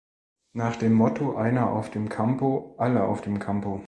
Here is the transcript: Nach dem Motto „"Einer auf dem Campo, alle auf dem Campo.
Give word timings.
Nach 0.53 0.77
dem 0.77 0.93
Motto 0.93 1.35
„"Einer 1.35 1.69
auf 1.71 1.91
dem 1.91 2.09
Campo, 2.09 2.73
alle 2.79 3.03
auf 3.03 3.21
dem 3.21 3.37
Campo. 3.37 3.79